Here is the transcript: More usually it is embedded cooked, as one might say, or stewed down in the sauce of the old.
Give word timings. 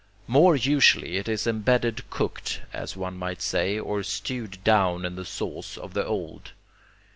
More 0.25 0.55
usually 0.55 1.17
it 1.17 1.29
is 1.29 1.45
embedded 1.45 2.09
cooked, 2.09 2.61
as 2.73 2.97
one 2.97 3.17
might 3.19 3.39
say, 3.39 3.77
or 3.77 4.01
stewed 4.01 4.57
down 4.63 5.05
in 5.05 5.15
the 5.15 5.23
sauce 5.25 5.77
of 5.77 5.93
the 5.93 6.03
old. 6.07 6.53